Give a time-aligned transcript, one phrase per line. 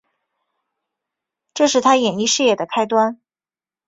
[1.53, 3.21] 这是她演艺事业的开端。